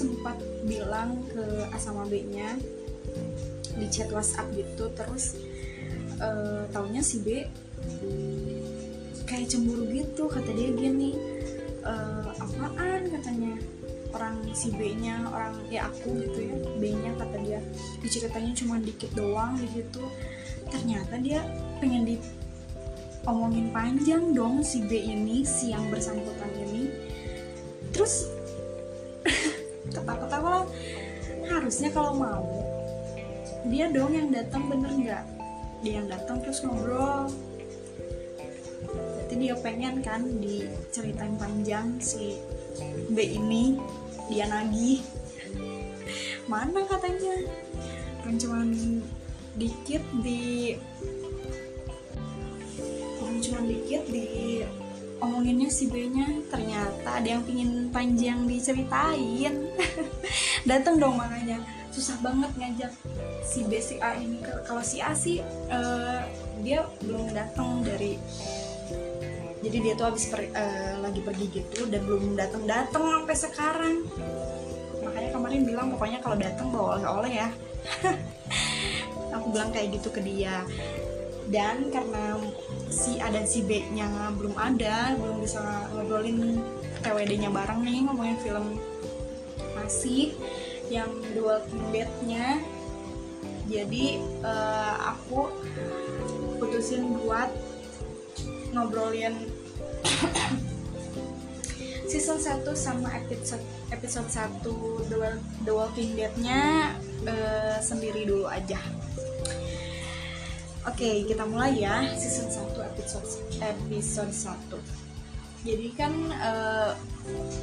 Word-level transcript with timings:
sempat 0.00 0.40
bilang 0.64 1.20
ke 1.28 1.44
A 1.68 1.76
sama 1.76 2.08
B 2.08 2.24
nya 2.32 2.56
di 3.76 3.86
chat 3.92 4.08
WhatsApp 4.08 4.48
gitu 4.56 4.88
terus 4.96 5.36
uh, 6.20 6.64
taunya 6.72 7.04
si 7.04 7.20
B 7.20 7.44
kayak 9.28 9.46
cemburu 9.46 9.86
gitu 9.92 10.26
kata 10.26 10.50
dia 10.56 10.72
gini 10.74 11.14
uh, 11.84 12.30
apaan? 12.40 13.08
katanya. 13.10 13.54
Orang 14.10 14.42
si 14.50 14.74
B 14.74 14.98
nya 14.98 15.22
orang 15.30 15.54
ya 15.70 15.86
aku 15.86 16.18
gitu 16.18 16.50
ya 16.50 16.56
B 16.82 16.98
nya 16.98 17.14
kata 17.14 17.36
dia. 17.46 17.62
Diceritanya 18.02 18.52
cuma 18.58 18.82
dikit 18.82 19.14
doang 19.14 19.54
gitu. 19.70 20.02
Ternyata 20.66 21.14
dia 21.22 21.46
pengen 21.78 22.02
di 22.02 22.16
omongin 23.22 23.70
panjang 23.70 24.34
dong 24.34 24.66
si 24.66 24.82
B 24.82 24.98
ini 24.98 25.46
si 25.46 25.70
yang 25.70 25.86
bersangkutan 25.94 26.50
ini. 26.58 26.90
Terus 27.94 28.29
harusnya 31.80 31.96
kalau 31.96 32.12
mau 32.12 32.44
dia 33.64 33.88
dong 33.88 34.12
yang 34.12 34.28
datang 34.28 34.68
bener 34.68 34.92
nggak? 35.00 35.24
Dia 35.80 36.04
yang 36.04 36.12
datang 36.12 36.44
terus 36.44 36.60
ngobrol. 36.60 37.32
Berarti 38.84 39.34
dia 39.40 39.56
pengen 39.56 40.04
kan 40.04 40.20
diceritain 40.44 41.40
panjang 41.40 41.96
si 41.96 42.36
B 43.08 43.16
ini. 43.16 43.80
Dia 44.28 44.44
nagih. 44.52 45.00
Mana 46.52 46.84
katanya? 46.84 47.48
Kan 48.28 48.36
cuman 48.36 48.76
dikit 49.56 50.04
di 50.20 50.76
kan 53.24 53.34
cuman 53.40 53.64
dikit 53.72 54.04
di 54.04 54.28
omonginnya 55.16 55.72
si 55.72 55.88
B 55.88 56.12
nya 56.12 56.28
ternyata 56.52 57.24
ada 57.24 57.40
yang 57.40 57.40
pingin 57.48 57.88
panjang 57.88 58.44
diceritain. 58.44 59.64
Datang 60.68 61.00
dong 61.00 61.16
makanya 61.16 61.79
susah 61.90 62.16
banget 62.22 62.50
ngajak 62.54 62.92
si 63.42 63.66
B 63.66 63.82
si 63.82 63.98
A 63.98 64.14
ini. 64.16 64.38
Kalau 64.42 64.82
si 64.82 65.02
A 65.02 65.12
sih 65.14 65.42
uh, 65.70 66.22
dia 66.62 66.86
belum 67.02 67.34
datang 67.34 67.82
dari 67.82 68.16
jadi 69.60 69.76
dia 69.84 69.92
tuh 69.92 70.08
habis 70.08 70.24
per, 70.32 70.48
uh, 70.56 71.04
lagi 71.04 71.20
pergi 71.20 71.46
gitu 71.52 71.84
dan 71.92 72.00
belum 72.08 72.38
datang 72.38 72.64
datang 72.64 73.02
sampai 73.04 73.36
sekarang. 73.36 73.96
Makanya 75.04 75.30
kemarin 75.36 75.62
bilang 75.68 75.86
pokoknya 75.92 76.18
kalau 76.24 76.36
datang 76.40 76.72
bawa 76.72 76.96
oleh-oleh 76.96 77.32
ya. 77.44 77.48
Aku 79.36 79.52
bilang 79.52 79.70
kayak 79.70 80.00
gitu 80.00 80.08
ke 80.08 80.24
dia. 80.24 80.64
Dan 81.50 81.90
karena 81.90 82.38
si 82.88 83.20
A 83.20 83.28
dan 83.28 83.44
si 83.44 83.66
B 83.66 83.84
nya 83.90 84.06
belum 84.34 84.54
ada 84.54 85.14
belum 85.18 85.42
bisa 85.42 85.60
ngobrolin 85.92 86.62
TWD 87.00 87.32
nya 87.42 87.50
bareng 87.50 87.80
nih 87.86 88.06
ngomongin 88.06 88.38
film 88.42 88.66
masih 89.78 90.34
yang 90.90 91.10
dual 91.32 91.62
king 91.70 92.10
nya 92.26 92.58
jadi 93.70 94.18
uh, 94.42 95.14
aku 95.14 95.46
putusin 96.58 97.06
buat 97.22 97.48
ngobrolin 98.74 99.46
season 102.10 102.42
1 102.42 102.66
sama 102.74 103.14
episode 103.22 103.62
episode 103.94 104.26
1 104.26 104.66
The, 105.06 105.16
The 105.62 105.72
Walking 105.72 106.18
Dead-nya 106.18 106.90
uh, 107.26 107.78
sendiri 107.78 108.26
dulu 108.26 108.50
aja 108.50 108.82
Oke, 110.88 111.04
okay, 111.04 111.16
kita 111.28 111.44
mulai 111.44 111.76
ya 111.76 112.08
season 112.16 112.48
1 112.48 112.72
episode 112.96 113.28
episode 113.60 114.32
1. 114.32 114.80
Jadi 115.60 115.88
kan 115.92 116.12
uh, 116.40 116.96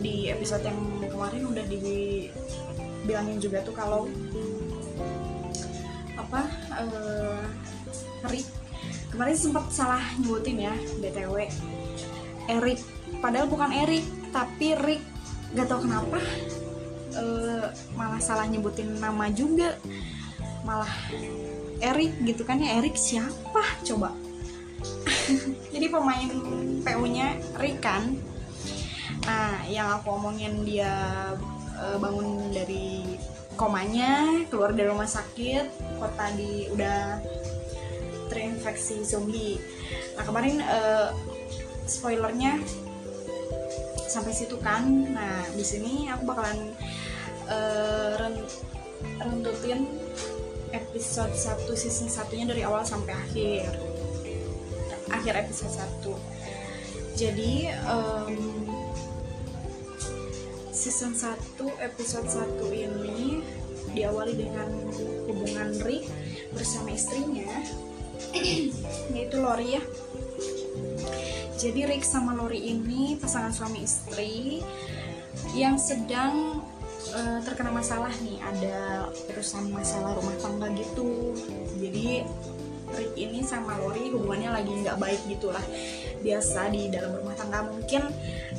di 0.06 0.30
episode 0.30 0.62
yang 0.62 0.78
kemarin 1.09 1.50
udah 1.50 1.66
dibilangin 3.07 3.40
juga 3.40 3.63
tuh 3.63 3.72
kalau 3.72 4.12
apa 6.19 6.44
uh, 6.75 7.40
Rick 8.28 8.51
kemarin 9.16 9.38
sempat 9.40 9.72
salah 9.72 10.03
nyebutin 10.19 10.68
ya 10.68 10.75
BTW 11.00 11.47
Erik 12.51 12.84
padahal 13.23 13.47
bukan 13.47 13.72
Erik 13.72 14.03
tapi 14.31 14.75
Rick. 14.78 15.03
Gak 15.56 15.72
tau 15.72 15.79
kenapa 15.79 16.19
uh, 17.16 17.66
malah 17.95 18.22
salah 18.22 18.45
nyebutin 18.47 19.00
nama 19.00 19.31
juga. 19.31 19.79
Malah 20.68 20.91
Erik 21.79 22.19
gitu 22.28 22.44
kan 22.44 22.59
ya 22.59 22.79
Erik 22.79 23.00
siapa? 23.00 23.63
Coba. 23.88 24.12
Jadi 25.74 25.88
pemain 25.89 26.29
PU 26.84 27.06
nya 27.07 27.39
Rick 27.59 27.79
kan? 27.79 28.16
Nah 29.24 29.63
yang 29.68 29.91
aku 30.00 30.16
omongin 30.16 30.63
dia 30.68 30.91
uh, 31.77 31.97
bangun 32.01 32.51
dari 32.53 33.17
komanya 33.57 34.45
keluar 34.53 34.73
dari 34.73 34.89
rumah 34.89 35.09
sakit 35.09 35.97
kota 35.97 36.25
di 36.38 36.69
udah 36.73 37.17
terinfeksi 38.29 39.01
zombie. 39.01 39.57
Nah 40.17 40.23
kemarin 40.27 40.61
uh, 40.61 41.09
spoilernya 41.89 42.61
sampai 44.05 44.33
situ 44.35 44.59
kan? 44.61 44.85
Nah 45.13 45.47
di 45.55 45.65
sini 45.65 46.11
aku 46.11 46.27
bakalan 46.27 46.75
uh, 47.49 48.13
rentutin 49.23 49.89
episode 50.69 51.33
1 51.33 51.65
season 51.73 52.11
satunya 52.11 52.45
dari 52.45 52.61
awal 52.61 52.85
sampai 52.85 53.15
akhir. 53.15 53.73
Akhir 55.07 55.33
episode 55.39 55.71
1 56.03 56.38
jadi 57.17 57.73
um, 57.89 58.66
season 60.88 61.12
1 61.12 61.84
episode 61.84 62.31
1 62.31 62.64
ini 62.72 63.44
diawali 63.92 64.40
dengan 64.40 64.72
hubungan 65.28 65.75
Rick 65.84 66.08
bersama 66.56 66.96
istrinya 66.96 67.44
yaitu 69.12 69.36
Lori 69.36 69.75
ya. 69.75 69.84
Jadi 71.59 71.92
Rick 71.92 72.08
sama 72.08 72.40
Lori 72.40 72.72
ini 72.72 73.20
pasangan 73.20 73.52
suami 73.52 73.84
istri 73.84 74.64
yang 75.52 75.75
sedang 75.75 76.64
uh, 77.12 77.44
terkena 77.44 77.75
masalah 77.75 78.16
nih 78.24 78.40
ada 78.48 79.12
urusan 79.36 79.68
masalah 79.68 80.16
rumah 80.16 80.40
tangga 80.40 80.72
gitu. 80.72 81.36
Jadi 81.84 82.24
Rick 82.96 83.12
ini 83.19 83.44
sama 83.44 83.75
Lori 83.75 84.08
hubungannya 84.08 84.56
lagi 84.56 84.72
nggak 84.72 85.04
baik 85.04 85.19
gitulah. 85.28 85.68
Biasa 86.24 86.72
di 86.72 86.88
dalam 86.88 87.12
rumah 87.19 87.36
tangga 87.36 87.68
mungkin 87.68 88.08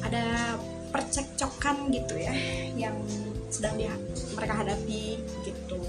ada 0.05 0.61
percekcokan 0.89 1.93
gitu 1.93 2.19
ya 2.19 2.33
yang 2.77 2.97
sedang 3.49 3.81
dia 3.81 3.93
mereka 4.37 4.65
hadapi 4.65 5.21
gitu. 5.45 5.81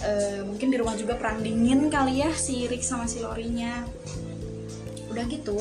E, 0.00 0.42
mungkin 0.44 0.68
di 0.72 0.76
rumah 0.76 0.96
juga 0.96 1.16
perang 1.16 1.40
dingin 1.40 1.88
kali 1.88 2.20
ya 2.20 2.30
si 2.32 2.68
Rick 2.68 2.84
sama 2.84 3.08
si 3.08 3.20
Lorinya. 3.20 3.84
Udah 5.12 5.24
gitu 5.28 5.56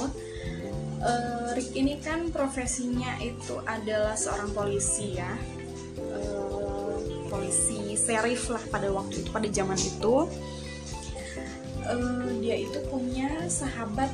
e, 0.99 1.11
Rick 1.55 1.71
ini 1.75 1.99
kan 1.99 2.31
profesinya 2.31 3.19
itu 3.23 3.59
adalah 3.63 4.15
seorang 4.15 4.51
polisi 4.51 5.15
ya. 5.19 5.31
Polisi 7.27 7.99
serif 7.99 8.47
lah 8.47 8.63
pada 8.71 8.87
waktu 8.93 9.25
itu 9.25 9.29
pada 9.33 9.47
zaman 9.51 9.79
itu. 9.79 10.15
Uh, 11.85 12.33
dia 12.41 12.65
itu 12.65 12.81
punya 12.89 13.45
sahabat 13.45 14.09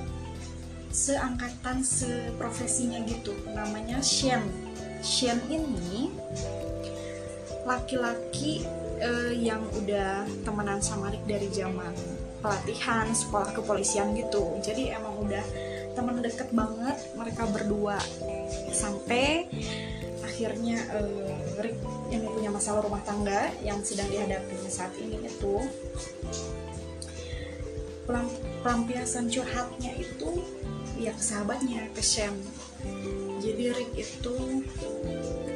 seangkatan 0.92 1.82
seprofesinya 1.82 3.02
gitu. 3.08 3.34
Namanya 3.52 4.04
Shen 4.04 4.44
Shen 5.02 5.42
ini 5.50 6.14
laki-laki 7.66 8.62
uh, 9.02 9.34
yang 9.34 9.66
udah 9.82 10.30
temenan 10.46 10.78
sama 10.82 11.10
Rick 11.10 11.26
dari 11.26 11.50
zaman 11.50 11.94
pelatihan 12.42 13.10
sekolah 13.10 13.54
kepolisian 13.58 14.14
gitu. 14.14 14.62
Jadi 14.62 14.94
emang 14.94 15.26
udah 15.26 15.46
teman 15.98 16.22
deket 16.22 16.54
banget 16.54 16.98
mereka 17.18 17.50
berdua. 17.50 17.98
Sampai 18.70 19.50
akhirnya 20.22 20.86
uh, 20.94 21.34
Rick 21.66 21.82
yang 22.14 22.30
punya 22.30 22.50
masalah 22.54 22.86
rumah 22.86 23.02
tangga 23.02 23.50
yang 23.66 23.82
sedang 23.82 24.10
dihadapi 24.10 24.58
saat 24.70 24.94
ini 25.02 25.18
itu 25.26 25.66
pelampiasan 28.62 29.32
curhatnya 29.32 29.96
itu 29.98 30.44
ya 31.00 31.16
ke 31.16 31.24
sahabatnya 31.24 31.88
ke 31.96 32.02
Shem 32.04 32.36
jadi 33.42 33.74
Rick 33.74 33.92
itu 33.98 34.36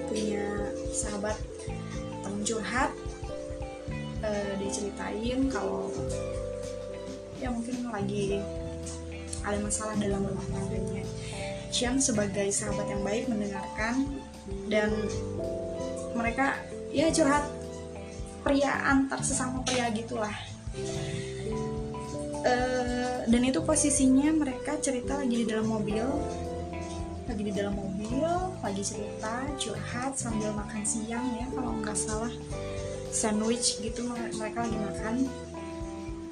punya 0.09 0.45
sahabat 0.89 1.37
temen 2.25 2.41
curhat 2.41 2.91
uh, 4.25 4.53
diceritain 4.57 5.39
kalau 5.53 5.93
ya 7.37 7.53
mungkin 7.53 7.93
lagi 7.93 8.41
ada 9.45 9.61
masalah 9.61 9.93
dalam 10.01 10.25
rumah 10.25 10.47
tangganya. 10.49 11.05
Shem 11.69 12.01
sebagai 12.01 12.49
sahabat 12.49 12.89
yang 12.89 13.05
baik 13.05 13.29
mendengarkan 13.29 14.17
dan 14.71 14.89
mereka 16.17 16.57
ya 16.89 17.11
curhat 17.13 17.45
pria 18.41 18.71
antar 18.89 19.21
sesama 19.21 19.61
pria 19.61 19.91
gitulah 19.93 20.33
uh, 22.45 23.17
dan 23.25 23.41
itu 23.41 23.59
posisinya 23.65 24.29
mereka 24.31 24.77
cerita 24.77 25.17
lagi 25.17 25.43
di 25.43 25.45
dalam 25.49 25.67
mobil. 25.67 26.05
Lagi 27.25 27.41
di 27.41 27.53
dalam 27.53 27.73
mobil 27.73 28.21
lagi 28.61 28.81
cerita 28.81 29.45
curhat 29.57 30.17
sambil 30.17 30.53
makan 30.53 30.81
siang 30.85 31.25
ya 31.37 31.45
kalau 31.53 31.73
nggak 31.81 31.97
salah. 31.97 32.33
Sandwich 33.09 33.81
gitu 33.81 34.05
mereka 34.05 34.65
lagi 34.65 34.77
makan. 34.77 35.15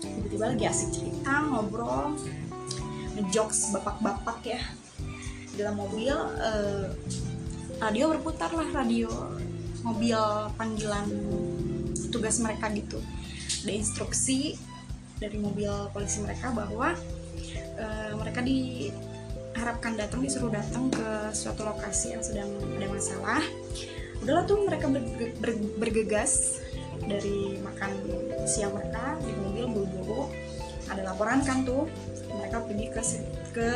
Tiba-tiba 0.01 0.45
lagi 0.53 0.65
asik 0.69 0.89
cerita 0.93 1.33
ngobrol 1.49 2.17
ngejokes 3.17 3.73
bapak-bapak 3.73 4.39
ya. 4.45 4.61
Dalam 5.53 5.77
mobil 5.81 6.13
uh, 6.13 6.89
radio 7.81 8.13
berputar 8.13 8.49
lah 8.53 8.69
radio 8.73 9.09
mobil 9.81 10.17
panggilan 10.57 11.09
tugas 12.09 12.37
mereka 12.41 12.69
gitu. 12.73 13.01
Ada 13.63 13.71
instruksi 13.73 14.57
dari 15.23 15.39
mobil 15.39 15.71
polisi 15.95 16.19
mereka 16.19 16.51
bahwa 16.51 16.91
uh, 17.79 18.11
mereka 18.19 18.43
diharapkan 18.43 19.95
datang 19.95 20.19
disuruh 20.19 20.51
datang 20.51 20.91
ke 20.91 21.31
suatu 21.31 21.63
lokasi 21.63 22.11
yang 22.11 22.23
sedang 22.23 22.51
ada 22.75 22.87
masalah 22.91 23.43
udahlah 24.19 24.43
tuh 24.43 24.67
mereka 24.67 24.91
bergegas 25.79 26.59
dari 27.07 27.59
makan 27.63 27.91
siang 28.43 28.75
mereka 28.75 29.15
di 29.23 29.31
mobil 29.39 29.65
buru-buru 29.71 30.27
ada 30.91 31.01
laporan 31.07 31.39
kan 31.47 31.63
tuh 31.63 31.87
mereka 32.27 32.59
pergi 32.67 32.87
ke 32.91 33.01
ke 33.55 33.69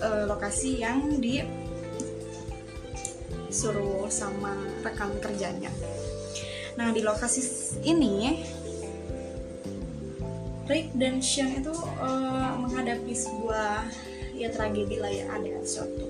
uh, 0.00 0.24
lokasi 0.24 0.80
yang 0.80 1.20
di 1.20 1.44
suruh 3.50 4.06
sama 4.06 4.54
rekan 4.86 5.10
kerjanya. 5.18 5.68
Nah 6.78 6.94
di 6.94 7.02
lokasi 7.02 7.42
ini 7.82 8.46
Rick 10.70 10.94
dan 10.94 11.18
Sean 11.18 11.50
itu 11.58 11.74
uh, 11.74 12.54
menghadapi 12.54 13.10
sebuah 13.10 13.90
ya 14.38 14.54
tragedi 14.54 15.02
lah 15.02 15.10
ya 15.10 15.26
ada 15.34 15.66
suatu 15.66 16.06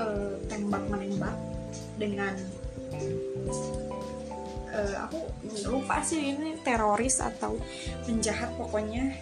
uh, 0.00 0.40
tembak 0.48 0.80
menembak 0.88 1.36
dengan 2.00 2.32
uh, 4.72 4.96
aku 5.04 5.28
lupa 5.68 6.00
sih 6.00 6.32
ini 6.32 6.56
teroris 6.64 7.20
atau 7.20 7.60
penjahat 8.08 8.56
pokoknya. 8.56 9.12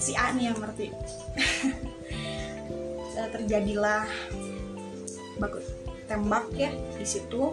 Si 0.00 0.16
A 0.16 0.32
nih 0.32 0.48
yang 0.48 0.58
ngerti. 0.64 0.88
Terjadilah 3.36 4.08
baku 5.36 5.60
tembak 6.08 6.48
ya 6.56 6.72
di 6.96 7.04
situ. 7.04 7.52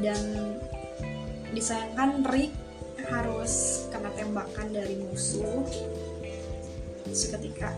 Dan 0.00 0.56
disayangkan 1.52 2.24
Rick 2.32 2.67
harus 3.08 3.84
kena 3.88 4.12
tembakan 4.14 4.68
dari 4.72 5.00
musuh 5.00 5.64
seketika 7.08 7.72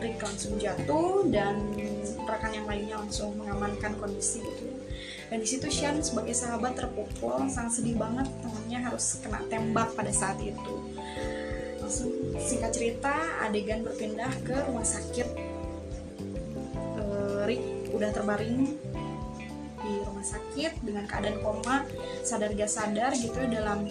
Rick 0.00 0.20
langsung 0.20 0.56
jatuh 0.56 1.28
dan 1.28 1.76
rekan 2.24 2.52
yang 2.52 2.66
lainnya 2.68 2.96
langsung 3.00 3.36
mengamankan 3.36 3.96
kondisi 4.00 4.40
gitu 4.40 4.80
dan 5.30 5.38
di 5.38 5.46
situ 5.46 5.70
Sean 5.70 6.02
sebagai 6.02 6.34
sahabat 6.34 6.74
terpukul 6.74 7.46
sangat 7.46 7.78
sedih 7.78 7.94
banget 7.94 8.26
temannya 8.42 8.78
harus 8.82 9.22
kena 9.22 9.38
tembak 9.46 9.94
pada 9.94 10.10
saat 10.10 10.42
itu. 10.42 10.74
Langsung 11.78 12.10
singkat 12.42 12.74
cerita 12.74 13.14
adegan 13.38 13.86
berpindah 13.86 14.34
ke 14.42 14.58
rumah 14.66 14.82
sakit. 14.82 15.30
Uh, 16.98 17.46
Rick 17.46 17.62
udah 17.94 18.10
terbaring 18.10 18.74
di 19.80 19.92
rumah 20.02 20.26
sakit 20.26 20.82
dengan 20.82 21.06
keadaan 21.06 21.38
koma 21.46 21.86
sadar 22.26 22.50
gak 22.52 22.68
sadar 22.68 23.14
gitu 23.14 23.38
dalam 23.46 23.86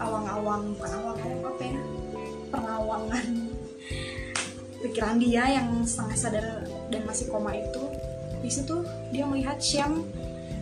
awang-awang 0.00 0.74
bukan 0.76 0.90
awang-awang 1.02 1.42
apa 1.44 1.62
ya? 1.64 1.80
Pengawangan 2.52 3.26
pikiran 4.82 5.16
dia 5.18 5.44
yang 5.60 5.68
setengah 5.82 6.16
sadar 6.16 6.46
dan 6.92 7.02
masih 7.04 7.26
koma 7.28 7.52
itu. 7.56 7.82
Di 8.40 8.50
situ 8.52 8.84
dia 9.10 9.24
melihat 9.26 9.58
Syam 9.58 10.06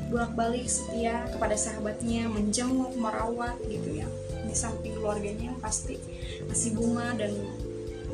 bolak-balik 0.08 0.68
setia 0.68 1.26
kepada 1.32 1.56
sahabatnya 1.58 2.30
menjenguk 2.30 2.94
merawat 2.96 3.58
gitu 3.66 4.04
ya. 4.04 4.08
Di 4.44 4.54
samping 4.54 4.94
keluarganya 4.96 5.52
yang 5.52 5.58
pasti 5.58 5.98
masih 6.46 6.76
bunga 6.76 7.16
dan 7.16 7.32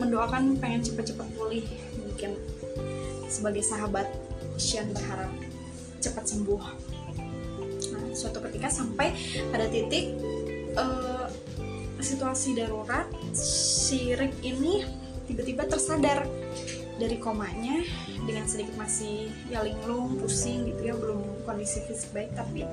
mendoakan 0.01 0.57
pengen 0.57 0.81
cepet-cepet 0.81 1.29
pulih 1.37 1.67
mungkin 2.01 2.41
sebagai 3.29 3.61
sahabat 3.63 4.09
Sean 4.57 4.93
berharap 4.93 5.33
cepat 6.01 6.25
sembuh. 6.25 6.63
Nah, 7.91 8.05
suatu 8.13 8.45
ketika 8.49 8.69
sampai 8.69 9.13
pada 9.53 9.69
titik 9.69 10.17
uh, 10.77 11.10
situasi 12.03 12.57
darurat 12.57 13.07
si 13.37 14.17
Rick 14.17 14.41
ini 14.43 14.85
tiba-tiba 15.31 15.69
tersadar 15.69 16.27
dari 17.01 17.17
komanya 17.17 17.81
dengan 18.29 18.45
sedikit 18.45 18.77
masih 18.77 19.33
ya 19.49 19.65
linglung 19.65 20.21
pusing 20.21 20.69
gitu 20.69 20.93
ya 20.93 20.95
belum 20.99 21.47
kondisi 21.49 21.81
fisik 21.89 22.13
baik 22.13 22.31
tapi 22.37 22.69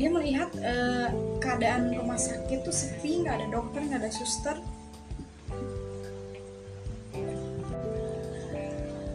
dia 0.00 0.08
melihat 0.08 0.48
uh, 0.64 1.12
keadaan 1.44 1.92
rumah 1.92 2.16
sakit 2.16 2.64
tuh 2.64 2.72
sepi 2.72 3.20
nggak 3.20 3.36
ada 3.36 3.46
dokter 3.52 3.80
nggak 3.84 4.00
ada 4.00 4.12
suster. 4.12 4.56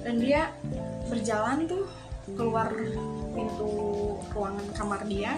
Dan 0.06 0.22
dia 0.22 0.54
berjalan 1.10 1.66
tuh 1.66 1.90
keluar 2.38 2.70
pintu 3.34 3.70
ruangan 4.30 4.68
kamar 4.78 5.02
dia 5.10 5.34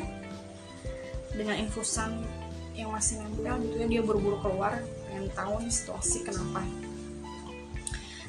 dengan 1.31 1.55
infusan 1.63 2.27
yang 2.77 2.93
masih 2.93 3.17
nempel 3.19 3.57
gitu 3.65 3.75
ya 3.81 3.87
dia 3.89 4.01
buru-buru 4.05 4.37
keluar 4.39 4.77
pengen 5.09 5.33
tahu 5.33 5.65
nih 5.65 5.73
situasi 5.73 6.21
kenapa 6.21 6.61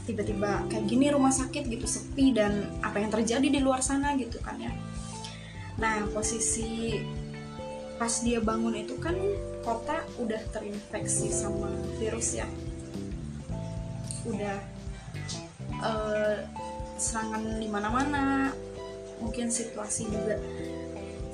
tiba-tiba 0.08 0.64
kayak 0.72 0.88
gini 0.88 1.12
rumah 1.12 1.30
sakit 1.30 1.68
gitu 1.68 1.84
sepi 1.84 2.32
dan 2.32 2.64
apa 2.80 2.96
yang 2.96 3.12
terjadi 3.12 3.44
di 3.44 3.60
luar 3.60 3.84
sana 3.84 4.16
gitu 4.16 4.40
kan 4.40 4.56
ya 4.56 4.72
Nah, 5.78 6.10
posisi 6.10 6.98
pas 7.98 8.10
dia 8.22 8.42
bangun 8.42 8.74
itu 8.82 8.98
kan 8.98 9.14
kota 9.62 10.02
udah 10.18 10.42
terinfeksi 10.50 11.30
sama 11.30 11.70
virus 12.02 12.34
ya. 12.34 12.46
Udah 14.26 14.58
uh, 15.78 16.36
serangan 16.98 17.62
di 17.62 17.68
mana-mana. 17.70 18.50
Mungkin 19.22 19.50
situasi 19.50 20.10
juga 20.10 20.38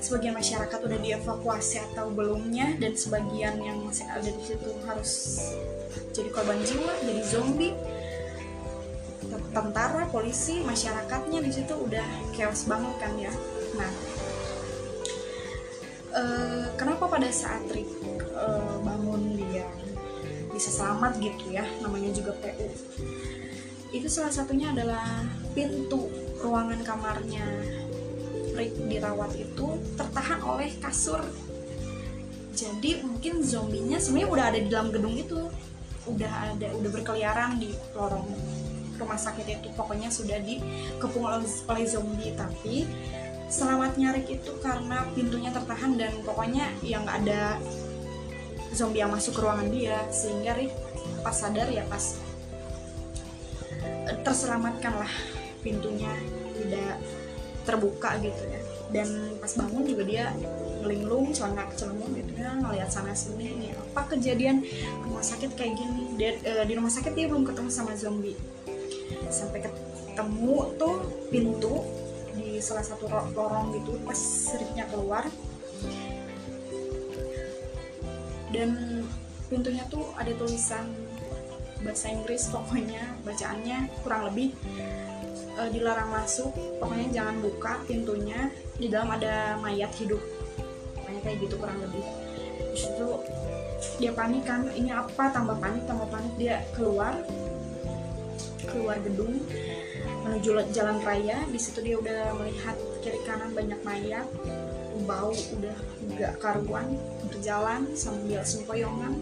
sebagian 0.04 0.36
masyarakat 0.36 0.78
udah 0.84 0.98
dievakuasi 1.00 1.80
atau 1.80 2.12
belumnya 2.12 2.76
dan 2.76 2.92
sebagian 2.92 3.56
yang 3.64 3.80
masih 3.80 4.04
ada 4.12 4.28
di 4.28 4.42
situ 4.44 4.68
harus 4.84 5.12
jadi 6.12 6.28
korban 6.28 6.60
jiwa, 6.60 6.92
jadi 7.08 7.22
zombie 7.24 7.72
tentara, 9.56 10.04
polisi, 10.12 10.60
masyarakatnya 10.60 11.40
di 11.40 11.50
situ 11.50 11.72
udah 11.72 12.04
chaos 12.36 12.68
banget 12.68 12.94
kan 13.00 13.12
ya. 13.16 13.32
Nah, 13.74 13.90
uh, 16.14 16.64
kenapa 16.78 17.08
pada 17.10 17.28
saat 17.32 17.64
Rick 17.72 17.90
uh, 18.36 18.78
bangun 18.84 19.34
dia 19.40 19.66
bisa 20.54 20.70
selamat 20.70 21.18
gitu 21.18 21.50
ya 21.50 21.66
namanya 21.82 22.14
juga 22.14 22.30
PU 22.38 22.70
itu 23.90 24.06
salah 24.10 24.30
satunya 24.30 24.70
adalah 24.70 25.26
pintu 25.54 26.10
ruangan 26.38 26.82
kamarnya 26.86 27.42
dirawat 28.62 29.34
itu 29.34 29.66
tertahan 29.98 30.40
oleh 30.46 30.70
kasur. 30.78 31.20
Jadi 32.54 33.02
mungkin 33.02 33.42
zombinya 33.42 33.98
sebenarnya 33.98 34.30
udah 34.30 34.44
ada 34.46 34.58
di 34.62 34.68
dalam 34.70 34.88
gedung 34.94 35.14
itu. 35.18 35.50
Udah 36.06 36.54
ada 36.54 36.68
udah 36.70 36.90
berkeliaran 36.94 37.58
di 37.58 37.74
lorong 37.98 38.30
rumah 38.94 39.18
sakit 39.18 39.58
itu. 39.58 39.68
Pokoknya 39.74 40.06
sudah 40.08 40.38
dikepung 40.38 41.26
oleh 41.26 41.86
zombie. 41.90 42.30
Tapi 42.38 42.86
selamatnya 43.50 44.14
Rick 44.14 44.38
itu 44.38 44.54
karena 44.62 45.02
pintunya 45.18 45.50
tertahan 45.50 45.98
dan 45.98 46.14
pokoknya 46.22 46.70
yang 46.86 47.02
nggak 47.02 47.26
ada 47.26 47.58
zombie 48.70 49.02
yang 49.02 49.10
masuk 49.10 49.34
ke 49.34 49.40
ruangan 49.42 49.68
dia. 49.74 49.98
Sehingga 50.14 50.54
Rick 50.54 50.72
pas 51.26 51.34
sadar 51.34 51.66
ya 51.66 51.82
pas 51.90 52.22
terselamatkan 54.22 54.94
lah 54.94 55.12
pintunya. 55.58 56.14
Tidak 56.54 57.23
terbuka 57.64 58.20
gitu 58.20 58.42
ya. 58.46 58.60
Dan 58.94 59.40
pas 59.42 59.50
bangun 59.58 59.82
juga 59.82 60.02
dia 60.06 60.30
melinglung 60.84 61.32
celana 61.32 61.64
celana 61.74 62.04
gitu 62.12 62.32
ya 62.36 62.52
ngelihat 62.60 62.92
sana 62.92 63.16
sini 63.16 63.56
ini 63.56 63.68
apa 63.72 64.14
kejadian 64.14 64.62
rumah 65.02 65.24
sakit 65.24 65.56
kayak 65.56 65.74
gini. 65.74 66.14
Dia, 66.20 66.36
uh, 66.44 66.64
di 66.68 66.76
rumah 66.76 66.92
sakit 66.92 67.12
dia 67.16 67.26
belum 67.26 67.48
ketemu 67.48 67.70
sama 67.72 67.96
zombie. 67.96 68.36
Sampai 69.32 69.64
ketemu 69.64 70.76
tuh 70.78 70.96
pintu 71.32 71.82
di 72.36 72.60
salah 72.62 72.84
satu 72.84 73.10
lorong 73.10 73.74
gitu 73.80 73.98
pas 74.04 74.16
seripnya 74.16 74.84
keluar. 74.92 75.26
Dan 78.54 79.02
pintunya 79.50 79.82
tuh 79.90 80.14
ada 80.14 80.30
tulisan 80.38 80.86
bahasa 81.84 82.08
Inggris 82.08 82.48
pokoknya 82.48 83.04
bacaannya 83.22 83.92
kurang 84.00 84.32
lebih 84.32 84.56
e, 85.54 85.62
dilarang 85.70 86.10
masuk. 86.10 86.50
Pokoknya 86.80 87.08
jangan 87.12 87.36
buka 87.44 87.72
pintunya 87.84 88.48
di 88.80 88.88
dalam 88.88 89.12
ada 89.12 89.60
mayat 89.60 89.92
hidup. 90.00 90.18
Pokoknya 90.98 91.20
kayak 91.20 91.38
gitu 91.44 91.54
kurang 91.60 91.78
lebih. 91.84 92.04
Terus 92.72 92.84
itu 92.90 93.08
dia 94.00 94.10
panik 94.16 94.42
kan 94.48 94.66
ini 94.72 94.90
apa? 94.90 95.30
Tambah 95.30 95.60
panik 95.60 95.84
tambah 95.84 96.08
panik. 96.08 96.32
Dia 96.40 96.64
keluar 96.72 97.14
keluar 98.64 98.96
gedung 99.04 99.38
menuju 100.24 100.72
jalan 100.72 100.98
raya. 101.04 101.44
Di 101.52 101.60
situ 101.60 101.84
dia 101.84 102.00
udah 102.00 102.32
melihat 102.40 102.74
kiri 103.04 103.20
kanan 103.28 103.52
banyak 103.52 103.78
mayat 103.84 104.26
bau 105.04 105.34
udah 105.34 105.76
gak 106.16 106.34
karuan 106.38 106.96
berjalan 107.28 107.90
sambil 107.98 108.40
sempoyongan 108.46 109.18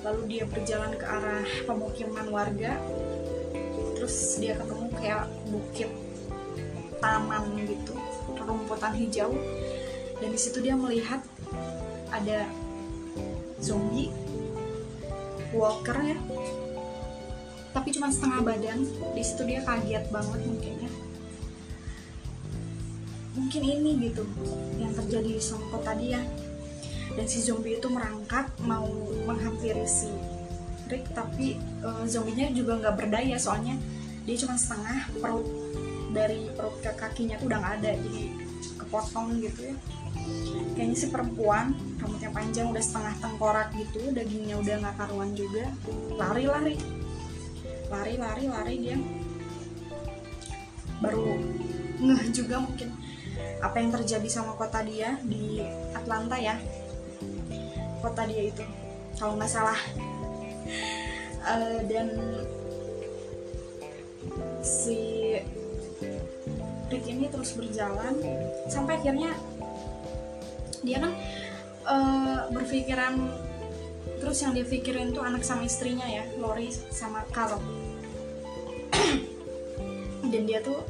lalu 0.00 0.22
dia 0.36 0.44
berjalan 0.48 0.92
ke 0.96 1.04
arah 1.04 1.46
pemukiman 1.64 2.26
warga. 2.32 2.76
Terus 3.96 4.40
dia 4.40 4.56
ketemu 4.56 4.86
kayak 4.96 5.28
bukit 5.48 5.90
taman 7.00 7.44
gitu 7.68 7.94
rumputan 8.40 8.92
hijau. 8.96 9.30
Dan 10.20 10.28
di 10.32 10.40
situ 10.40 10.58
dia 10.60 10.74
melihat 10.76 11.20
ada 12.10 12.48
zombie 13.60 14.10
walker 15.52 15.96
ya. 16.00 16.18
Tapi 17.70 17.88
cuma 17.94 18.10
setengah 18.10 18.40
badan. 18.42 18.82
Di 19.14 19.22
situ 19.22 19.46
dia 19.46 19.60
kaget 19.62 20.08
banget 20.08 20.40
mungkin 20.44 20.74
ya 20.88 20.90
mungkin 23.30 23.62
ini 23.62 24.10
gitu 24.10 24.26
yang 24.78 24.90
terjadi 24.94 25.38
di 25.38 25.42
Songkot 25.42 25.82
tadi 25.86 26.14
ya 26.14 26.22
dan 27.14 27.26
si 27.26 27.42
zombie 27.42 27.78
itu 27.78 27.88
merangkak 27.90 28.50
mau 28.62 28.86
menghampiri 29.26 29.86
si 29.86 30.10
Rick 30.90 31.10
tapi 31.14 31.58
uh, 31.86 32.02
zombinya 32.06 32.50
juga 32.50 32.78
nggak 32.78 32.94
berdaya 32.98 33.38
soalnya 33.38 33.78
dia 34.26 34.36
cuma 34.38 34.58
setengah 34.58 35.10
perut 35.18 35.46
dari 36.10 36.50
perut 36.54 36.74
ke 36.82 36.90
kakinya 36.98 37.38
tuh 37.38 37.46
udah 37.46 37.58
nggak 37.62 37.74
ada 37.82 37.90
jadi 37.98 38.24
kepotong 38.78 39.38
gitu 39.38 39.70
ya. 39.70 39.76
Kayaknya 40.74 40.96
si 40.98 41.06
perempuan 41.08 41.78
rambutnya 42.02 42.30
panjang 42.34 42.66
udah 42.74 42.82
setengah 42.82 43.14
tengkorak 43.22 43.70
gitu 43.78 44.10
dagingnya 44.10 44.58
udah 44.58 44.74
nggak 44.82 44.96
karuan 44.98 45.30
juga. 45.38 45.70
Lari 46.18 46.44
lari. 46.50 46.76
Lari 47.88 48.14
lari 48.18 48.44
lari 48.50 48.74
dia. 48.82 48.98
Baru 50.98 51.38
ngeh 52.02 52.22
juga 52.34 52.58
mungkin 52.58 52.90
apa 53.60 53.76
yang 53.78 53.92
terjadi 53.92 54.28
sama 54.28 54.56
kota 54.56 54.80
dia 54.82 55.20
di 55.20 55.60
Atlanta 55.92 56.36
ya 56.40 56.56
kota 58.00 58.24
dia 58.26 58.48
itu 58.48 58.64
kalau 59.20 59.36
nggak 59.36 59.52
salah. 59.52 59.80
Uh, 61.40 61.80
dan 61.88 62.08
si 64.60 65.36
Rick 66.90 67.04
ini 67.08 67.32
terus 67.32 67.56
berjalan 67.56 68.18
sampai 68.68 69.00
akhirnya 69.00 69.32
dia 70.84 71.00
kan 71.00 71.12
uh, 71.88 72.48
berpikiran 72.52 73.30
terus 74.20 74.44
yang 74.44 74.52
dia 74.52 74.68
pikirin 74.68 75.16
tuh 75.16 75.24
anak 75.24 75.40
sama 75.44 75.64
istrinya 75.64 76.04
ya 76.04 76.24
Lori 76.36 76.68
sama 76.92 77.24
Carl. 77.32 77.60
Dan 80.30 80.44
dia 80.44 80.60
tuh 80.60 80.80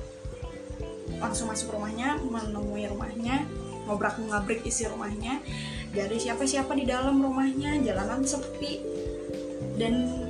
langsung 1.20 1.52
masuk 1.52 1.76
rumahnya 1.76 2.16
menemui 2.22 2.88
rumahnya 2.88 3.44
ngobrak 3.84 4.16
ngabrik 4.18 4.64
isi 4.64 4.88
rumahnya 4.88 5.42
ada 5.96 6.16
siapa-siapa 6.16 6.72
di 6.78 6.86
dalam 6.86 7.18
rumahnya 7.18 7.82
jalanan 7.82 8.22
sepi. 8.22 8.82
Dan 9.80 10.26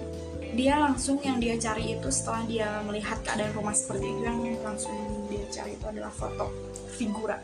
dia 0.54 0.78
langsung 0.78 1.18
yang 1.22 1.38
dia 1.38 1.54
cari 1.58 1.94
itu 1.98 2.08
setelah 2.10 2.42
dia 2.46 2.68
melihat 2.86 3.18
keadaan 3.22 3.54
rumah 3.54 3.74
seperti 3.74 4.06
itu 4.08 4.20
yang 4.24 4.38
langsung 4.62 4.94
dia 5.30 5.44
cari 5.50 5.74
itu 5.74 5.86
adalah 5.86 6.10
foto 6.10 6.50
figura. 6.96 7.38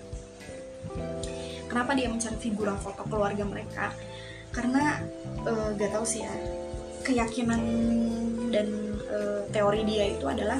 Kenapa 1.66 1.92
dia 1.98 2.08
mencari 2.08 2.38
figura 2.38 2.74
foto 2.78 3.02
keluarga 3.06 3.42
mereka? 3.42 3.92
Karena 4.54 5.02
uh, 5.44 5.74
gak 5.76 5.92
tahu 5.92 6.06
sih 6.06 6.24
ya 6.24 6.34
keyakinan 7.06 7.62
dan 8.50 8.66
uh, 9.06 9.46
teori 9.54 9.86
dia 9.86 10.10
itu 10.10 10.26
adalah 10.26 10.58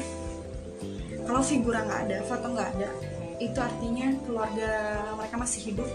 kalau 1.26 1.42
figura 1.42 1.82
nggak 1.82 2.00
ada 2.06 2.18
foto 2.22 2.54
nggak 2.54 2.70
ada 2.78 2.90
itu 3.42 3.58
artinya 3.58 4.14
keluarga 4.24 4.70
mereka 5.18 5.36
masih 5.36 5.60
hidup. 5.72 5.90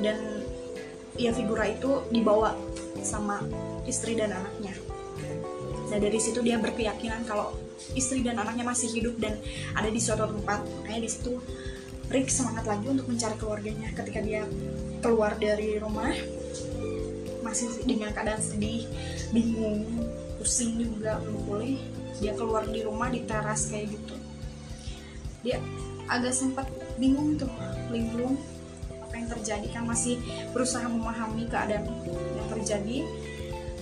Dan 0.00 0.16
ya 1.20 1.36
figura 1.36 1.68
itu 1.68 2.08
dibawa 2.08 2.56
sama 3.04 3.44
istri 3.84 4.16
dan 4.16 4.32
anaknya. 4.32 4.72
Nah 5.92 5.98
dari 6.00 6.16
situ 6.16 6.40
dia 6.40 6.56
berkeyakinan 6.56 7.28
kalau 7.28 7.52
istri 7.92 8.24
dan 8.24 8.40
anaknya 8.40 8.64
masih 8.64 8.88
hidup 8.88 9.20
dan 9.20 9.36
ada 9.76 9.92
di 9.92 10.00
suatu 10.00 10.24
tempat. 10.24 10.64
Makanya 10.80 11.00
di 11.04 11.10
situ 11.12 11.36
Rick 12.10 12.32
semangat 12.32 12.64
lagi 12.66 12.88
untuk 12.88 13.06
mencari 13.06 13.36
keluarganya. 13.36 13.92
Ketika 13.92 14.24
dia 14.24 14.48
keluar 15.04 15.36
dari 15.36 15.76
rumah 15.76 16.10
masih 17.44 17.68
dengan 17.84 18.12
keadaan 18.16 18.40
sedih 18.40 18.88
bingung 19.32 19.84
pusing 20.40 20.76
juga 20.80 21.20
belum 21.24 21.42
boleh 21.48 21.74
dia 22.20 22.36
keluar 22.36 22.68
di 22.68 22.80
rumah 22.84 23.08
di 23.12 23.24
teras 23.28 23.68
kayak 23.68 23.92
gitu. 23.92 24.16
Dia 25.44 25.56
agak 26.08 26.32
sempat 26.36 26.68
bingung 27.00 27.36
tuh 27.40 27.48
linglung 27.88 28.36
yang 29.20 29.28
terjadi 29.28 29.68
kan 29.68 29.84
masih 29.84 30.16
berusaha 30.56 30.88
memahami 30.88 31.44
keadaan 31.46 31.84
yang 32.36 32.48
terjadi. 32.48 32.96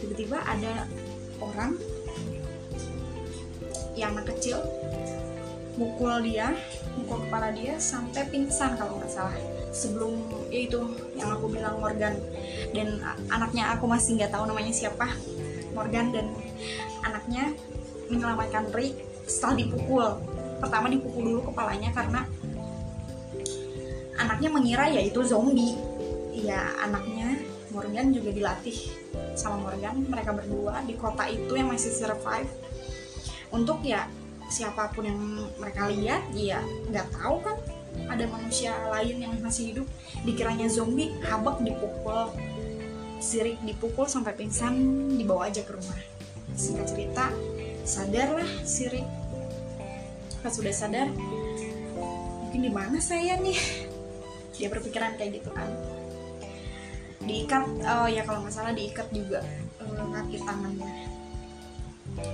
Tiba-tiba 0.02 0.38
ada 0.42 0.86
orang 1.38 1.78
yang 3.94 4.14
anak 4.14 4.30
kecil 4.34 4.62
mukul 5.78 6.22
dia 6.22 6.54
mukul 6.98 7.22
kepala 7.26 7.54
dia 7.54 7.78
sampai 7.78 8.26
pingsan 8.30 8.74
kalau 8.74 8.98
nggak 8.98 9.10
salah 9.10 9.34
sebelum 9.70 10.26
ya 10.50 10.66
itu 10.66 10.80
yang 11.14 11.30
aku 11.30 11.46
bilang 11.50 11.78
Morgan. 11.78 12.18
Dan 12.74 12.98
anaknya 13.30 13.78
aku 13.78 13.86
masih 13.86 14.18
nggak 14.18 14.34
tahu 14.34 14.44
namanya 14.50 14.74
siapa 14.74 15.06
Morgan 15.72 16.10
dan 16.10 16.26
anaknya 17.06 17.54
menyelamatkan 18.10 18.74
Rick 18.74 18.98
setelah 19.30 19.54
dipukul. 19.62 20.06
Pertama 20.58 20.90
dipukul 20.90 21.22
dulu 21.22 21.40
kepalanya 21.54 21.94
karena 21.94 22.26
anaknya 24.18 24.50
mengira 24.50 24.84
ya 24.90 25.00
itu 25.00 25.22
zombie. 25.22 25.78
Ya 26.34 26.74
anaknya 26.82 27.38
Morgan 27.70 28.10
juga 28.10 28.30
dilatih 28.34 28.90
sama 29.38 29.62
Morgan. 29.62 30.02
Mereka 30.06 30.34
berdua 30.34 30.82
di 30.82 30.98
kota 30.98 31.30
itu 31.30 31.54
yang 31.54 31.70
masih 31.70 31.94
survive. 31.94 32.50
Untuk 33.54 33.80
ya 33.86 34.10
siapa 34.50 34.90
pun 34.92 35.06
yang 35.06 35.18
mereka 35.56 35.88
lihat 35.88 36.28
ya 36.34 36.60
nggak 36.90 37.06
tahu 37.14 37.38
kan. 37.46 37.56
Ada 37.98 38.30
manusia 38.30 38.74
lain 38.90 39.16
yang 39.22 39.32
masih 39.40 39.74
hidup. 39.74 39.86
Dikiranya 40.26 40.66
zombie 40.66 41.14
habak 41.24 41.62
dipukul. 41.62 42.34
Sirik 43.18 43.58
dipukul 43.66 44.06
sampai 44.06 44.34
pingsan 44.34 44.74
dibawa 45.18 45.50
aja 45.50 45.62
ke 45.66 45.74
rumah. 45.74 45.98
Singkat 46.54 46.86
cerita 46.90 47.24
sadarlah 47.82 48.46
sirik. 48.62 49.06
Pas 50.38 50.54
sudah 50.54 50.70
sadar 50.70 51.10
mungkin 52.46 52.62
di 52.62 52.70
mana 52.70 53.02
saya 53.02 53.34
nih 53.42 53.87
dia 54.58 54.68
berpikiran 54.68 55.14
kayak 55.14 55.40
gitu 55.40 55.50
kan. 55.54 55.70
Diikat 57.22 57.64
oh 57.86 58.08
ya 58.10 58.26
kalau 58.26 58.42
nggak 58.42 58.54
salah 58.54 58.74
diikat 58.74 59.06
juga 59.14 59.40
uh, 59.78 60.06
kaki 60.10 60.42
tangannya. 60.42 60.90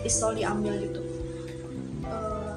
Pistol 0.00 0.40
diambil 0.40 0.80
gitu. 0.80 1.00
Uh, 2.04 2.56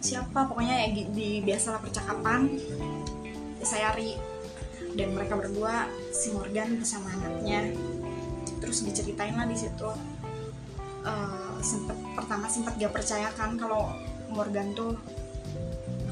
siapa 0.00 0.48
pokoknya 0.48 0.84
ya 0.84 0.88
di, 0.92 1.02
di 1.12 1.30
biasalah 1.40 1.80
percakapan 1.80 2.60
saya 3.60 3.92
Ri 3.96 4.16
dan 4.96 5.12
mereka 5.12 5.36
berdua 5.36 5.88
si 6.12 6.32
Morgan 6.36 6.76
bersama 6.76 7.08
anaknya. 7.16 7.72
Terus 8.60 8.84
diceritain 8.84 9.36
lah 9.36 9.48
di 9.48 9.56
situ. 9.56 9.88
Uh, 11.00 11.56
sempet 11.64 11.96
pertama 12.12 12.44
sempat 12.44 12.76
gak 12.76 12.92
percaya 12.92 13.32
kan 13.32 13.56
kalau 13.56 13.88
Morgan 14.28 14.76
tuh 14.76 14.92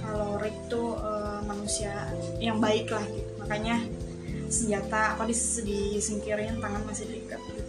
kalau 0.00 0.40
Rick 0.40 0.56
tuh 0.72 0.96
uh, 0.96 1.27
manusia 1.48 2.12
yang 2.36 2.60
baik 2.60 2.92
lah 2.92 3.02
gitu. 3.08 3.30
Makanya 3.40 3.80
senjata 4.52 5.16
apa 5.16 5.24
disingkirin 5.28 6.60
tangan 6.60 6.84
masih 6.84 7.08
diikat 7.08 7.40
gitu. 7.48 7.62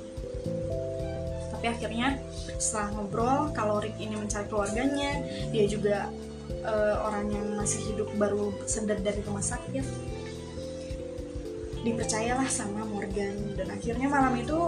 Tapi 1.55 1.65
akhirnya 1.67 2.19
setelah 2.59 3.00
ngobrol 3.00 3.51
kalau 3.55 3.79
Rick 3.79 3.95
ini 4.00 4.15
mencari 4.15 4.48
keluarganya 4.48 5.24
dia 5.51 5.65
juga 5.67 6.07
uh, 6.63 6.95
orang 7.07 7.31
yang 7.31 7.48
masih 7.55 7.79
hidup 7.91 8.07
baru 8.15 8.51
sadar 8.67 9.00
dari 9.00 9.19
rumah 9.24 9.43
sakit 9.43 9.83
dipercayalah 11.83 12.48
sama 12.51 12.83
Morgan. 12.88 13.55
Dan 13.55 13.71
akhirnya 13.71 14.07
malam 14.12 14.36
itu 14.39 14.59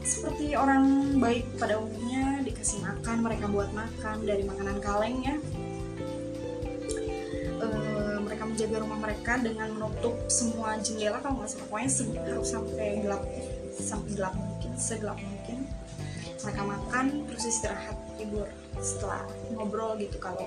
seperti 0.00 0.56
orang 0.56 1.16
baik 1.20 1.44
pada 1.60 1.76
umumnya 1.76 2.40
dikasih 2.42 2.80
makan 2.80 3.20
mereka 3.20 3.46
buat 3.52 3.68
makan 3.76 4.24
dari 4.24 4.42
makanan 4.48 4.80
kaleng 4.80 5.20
ya 5.20 5.36
menjaga 8.60 8.84
rumah 8.84 9.00
mereka 9.00 9.40
dengan 9.40 9.72
menutup 9.72 10.12
semua 10.28 10.76
jendela 10.84 11.16
kalau 11.24 11.40
nggak 11.40 11.48
salah. 11.48 11.64
Pokoknya 11.64 11.88
harus 12.28 12.48
sampai 12.52 12.88
gelap 13.00 13.22
sampai 13.72 14.10
gelap 14.12 14.34
mungkin 14.36 14.70
segelap 14.76 15.16
mungkin. 15.16 15.64
Mereka 16.44 16.62
makan 16.68 17.04
terus 17.24 17.44
istirahat 17.48 17.96
tidur. 18.20 18.44
Setelah 18.84 19.24
ngobrol 19.56 19.96
gitu 19.96 20.20
kalau 20.20 20.44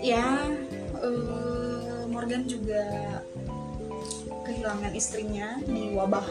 ya 0.00 0.48
uh, 0.96 2.08
Morgan 2.08 2.48
juga 2.48 3.20
kehilangan 4.48 4.96
istrinya 4.96 5.60
di 5.68 5.92
wabah 5.92 6.24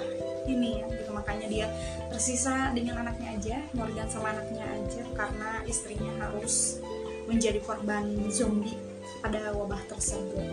ini 0.50 0.82
ya 0.82 0.90
gitu. 0.90 1.14
Makanya 1.14 1.48
dia 1.54 1.68
tersisa 2.10 2.74
dengan 2.74 3.06
anaknya 3.06 3.30
aja 3.38 3.58
Morgan 3.78 4.10
sama 4.10 4.34
anaknya 4.34 4.66
aja 4.74 5.06
karena 5.14 5.62
istrinya 5.70 6.10
harus 6.18 6.82
menjadi 7.30 7.62
korban 7.62 8.10
zombie 8.34 8.91
pada 9.20 9.52
wabah 9.52 9.84
tersebut. 9.92 10.48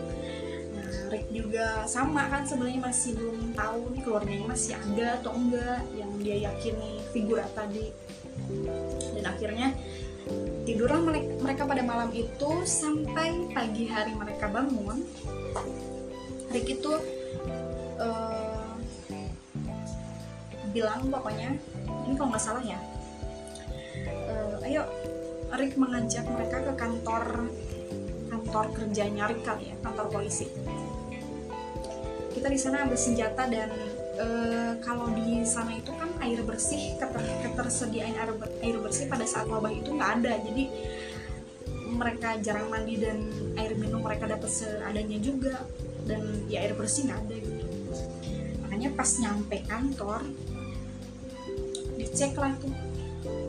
Nah 0.74 0.90
Rick 1.14 1.30
juga 1.30 1.86
sama 1.86 2.26
kan 2.26 2.42
sebenarnya 2.42 2.82
masih 2.82 3.14
belum 3.14 3.54
tahu 3.54 3.94
nih 3.94 4.02
keluarganya 4.02 4.46
masih 4.50 4.72
ada 4.74 5.06
atau 5.22 5.30
enggak 5.38 5.80
yang 5.94 6.10
dia 6.18 6.36
yakini 6.50 6.98
figura 7.14 7.46
tadi. 7.54 7.94
Dan 9.14 9.24
akhirnya 9.24 9.70
tidurlah 10.66 11.00
mereka 11.40 11.62
pada 11.64 11.80
malam 11.86 12.10
itu 12.12 12.50
sampai 12.66 13.54
pagi 13.54 13.86
hari 13.86 14.12
mereka 14.18 14.50
bangun. 14.50 15.06
Rick 16.48 16.80
itu 16.80 16.92
uh, 18.00 18.72
bilang 20.72 21.08
pokoknya 21.08 21.56
ini 22.08 22.14
kalau 22.16 22.30
nggak 22.32 22.44
salah 22.44 22.64
ya 22.64 22.78
uh, 24.28 24.66
ayo 24.68 24.84
Rick 25.56 25.80
mengajak 25.80 26.28
mereka 26.28 26.60
ke 26.60 26.72
kantor 26.76 27.48
kantor 28.48 28.72
kerjanya 28.72 29.28
Rick 29.28 29.44
kali 29.44 29.68
ya 29.68 29.76
kantor 29.84 30.08
polisi. 30.08 30.48
Kita 32.32 32.48
di 32.48 32.56
sana 32.56 32.88
ambil 32.88 32.96
senjata 32.96 33.44
dan 33.44 33.68
uh, 34.16 34.72
kalau 34.80 35.12
di 35.12 35.44
sana 35.44 35.76
itu 35.76 35.92
kan 35.92 36.08
air 36.24 36.40
bersih 36.40 36.96
keter 36.96 37.28
ketersediaan 37.44 38.16
air, 38.16 38.32
air 38.64 38.76
bersih 38.80 39.04
pada 39.04 39.28
saat 39.28 39.52
wabah 39.52 39.68
itu 39.68 39.92
nggak 39.92 40.10
ada. 40.24 40.32
Jadi 40.48 40.64
mereka 41.92 42.40
jarang 42.40 42.72
mandi 42.72 42.96
dan 42.96 43.20
air 43.60 43.76
minum 43.76 44.00
mereka 44.00 44.24
dapat 44.24 44.48
seadanya 44.48 45.20
juga 45.20 45.60
dan 46.08 46.48
ya 46.48 46.64
air 46.64 46.72
bersih 46.72 47.04
nggak 47.04 47.20
ada 47.28 47.36
gitu. 47.36 47.64
Makanya 48.64 48.88
pas 48.96 49.10
nyampe 49.20 49.56
kantor 49.68 50.24
dicek 52.00 52.32
lah 52.32 52.56
tuh 52.56 52.72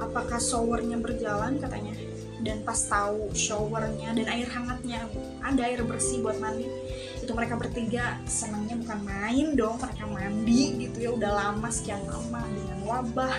apakah 0.03 0.43
showernya 0.43 0.99
berjalan 0.99 1.55
katanya 1.55 1.95
dan 2.39 2.63
pas 2.63 2.79
tahu 2.87 3.31
showernya 3.35 4.15
dan 4.15 4.25
air 4.31 4.47
hangatnya 4.47 5.07
ada 5.43 5.61
air 5.67 5.83
bersih 5.83 6.23
buat 6.23 6.39
mandi. 6.39 6.67
Itu 7.19 7.35
mereka 7.35 7.59
bertiga 7.59 8.17
senangnya 8.25 8.79
bukan 8.79 8.99
main 9.03 9.47
dong 9.59 9.77
mereka 9.77 10.03
mandi 10.07 10.87
gitu 10.87 10.97
ya. 10.97 11.09
Udah 11.13 11.31
lama 11.35 11.67
sekian 11.67 12.03
lama 12.07 12.41
dengan 12.47 12.79
wabah. 12.87 13.37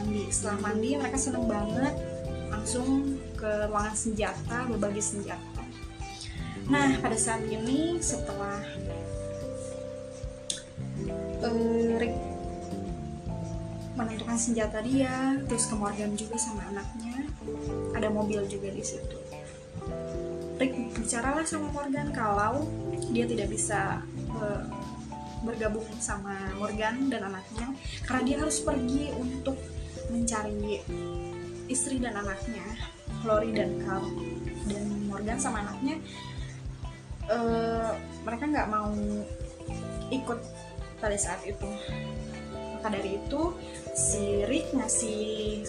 Mandi 0.00 0.22
setelah 0.32 0.58
mandi 0.70 0.88
mereka 0.96 1.16
seneng 1.20 1.44
banget. 1.44 1.94
Langsung 2.48 3.20
ke 3.36 3.68
ruangan 3.68 3.96
senjata 3.96 4.64
berbagi 4.70 5.02
senjata. 5.02 5.62
Nah 6.64 6.96
pada 7.04 7.18
saat 7.20 7.44
ini 7.44 8.00
setelah 8.00 8.64
menentukan 14.34 14.50
senjata 14.50 14.82
dia 14.82 15.38
terus 15.46 15.70
ke 15.70 15.74
Morgan 15.78 16.10
juga 16.18 16.34
sama 16.34 16.66
anaknya. 16.66 17.22
Ada 17.94 18.10
mobil 18.10 18.42
juga 18.50 18.66
di 18.74 18.82
situ. 18.82 19.18
Rick 20.58 20.74
bicaralah 20.98 21.46
sama 21.46 21.70
Morgan 21.70 22.10
kalau 22.10 22.66
dia 23.14 23.30
tidak 23.30 23.46
bisa 23.46 24.02
uh, 24.34 24.66
bergabung 25.46 25.86
sama 26.02 26.34
Morgan 26.58 27.06
dan 27.14 27.30
anaknya 27.30 27.78
karena 28.10 28.22
dia 28.26 28.36
harus 28.42 28.58
pergi 28.58 29.14
untuk 29.14 29.54
mencari 30.10 30.82
istri 31.70 32.02
dan 32.02 32.18
anaknya 32.18 32.66
Lori 33.22 33.54
dan 33.54 33.86
Carl. 33.86 34.10
Dan 34.66 35.06
Morgan 35.06 35.38
sama 35.38 35.62
anaknya 35.62 36.02
uh, 37.30 37.94
mereka 38.26 38.50
nggak 38.50 38.66
mau 38.66 38.90
ikut 40.10 40.40
pada 40.98 41.14
saat 41.14 41.38
itu 41.46 41.70
maka 42.84 43.00
dari 43.00 43.16
itu 43.16 43.48
si 43.96 44.44
Rick 44.44 44.76
ngasih 44.76 45.64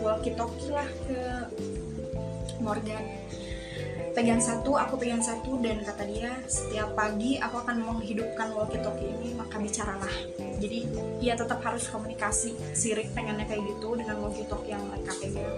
walkie 0.00 0.32
talkie 0.32 0.72
lah 0.72 0.88
ke 1.04 1.20
Morgan. 2.64 3.04
Pegang 4.16 4.40
satu, 4.40 4.72
aku 4.80 4.96
pegang 4.96 5.20
satu 5.20 5.60
dan 5.60 5.84
kata 5.84 6.08
dia 6.08 6.32
setiap 6.48 6.96
pagi 6.96 7.36
aku 7.36 7.60
akan 7.60 7.84
menghidupkan 7.84 8.56
walkie 8.56 8.80
talkie 8.80 9.12
ini 9.12 9.36
maka 9.36 9.60
bicaralah. 9.60 10.08
Jadi 10.56 10.88
dia 11.20 11.36
tetap 11.36 11.60
harus 11.60 11.84
komunikasi. 11.92 12.56
Si 12.72 12.96
Rick 12.96 13.12
pengennya 13.12 13.44
kayak 13.44 13.68
gitu 13.68 14.00
dengan 14.00 14.16
walkie 14.24 14.48
talkie 14.48 14.72
yang 14.72 14.88
mereka 14.88 15.20
pegang. 15.20 15.52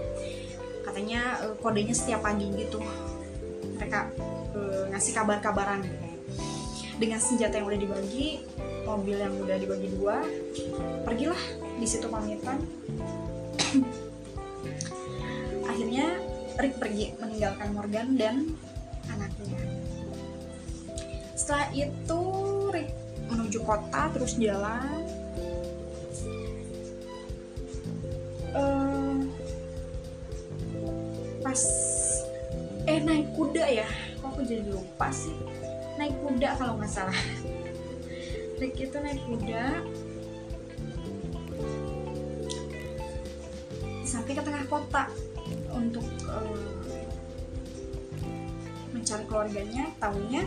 Katanya 0.83 1.39
uh, 1.39 1.55
kodenya 1.63 1.95
setiap 1.95 2.19
pagi 2.19 2.51
gitu. 2.51 2.83
Mereka 3.79 4.11
uh, 4.59 4.83
ngasih 4.91 5.15
kabar-kabaran. 5.15 5.87
Dengan 6.99 7.23
senjata 7.23 7.63
yang 7.63 7.71
udah 7.71 7.79
dibagi 7.79 8.43
mobil 8.91 9.15
yang 9.15 9.31
udah 9.39 9.55
dibagi 9.55 9.87
dua 9.95 10.19
pergilah 11.07 11.39
di 11.79 11.87
situ 11.87 12.11
pamitan. 12.11 12.59
Akhirnya 15.71 16.19
Rick 16.59 16.75
pergi 16.75 17.15
meninggalkan 17.15 17.71
Morgan 17.71 18.07
dan 18.19 18.35
anaknya. 19.07 19.61
Setelah 21.39 21.71
itu 21.71 22.21
Rick 22.75 22.91
menuju 23.31 23.63
kota 23.63 24.11
terus 24.11 24.35
jalan. 24.35 25.07
Uh, 28.51 29.23
pas 31.39 31.61
eh 32.83 32.99
naik 32.99 33.31
kuda 33.39 33.63
ya? 33.71 33.87
Kok 34.19 34.27
aku 34.35 34.43
jadi 34.43 34.67
lupa 34.67 35.07
sih? 35.15 35.31
Naik 35.95 36.19
kuda 36.19 36.59
kalau 36.59 36.75
nggak 36.75 36.91
salah 36.91 37.15
Rick 38.61 38.77
itu 38.77 38.97
naik 39.01 39.17
kuda. 39.25 39.81
Sampai 44.05 44.37
ke 44.37 44.41
tengah 44.45 44.61
kota 44.69 45.09
untuk 45.73 46.05
uh, 46.29 46.69
mencari 48.93 49.25
keluarganya. 49.25 49.89
Tahunya 49.97 50.45